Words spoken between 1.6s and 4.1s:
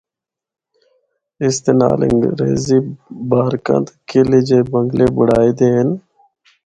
دے نال انگریزی بارکاں تے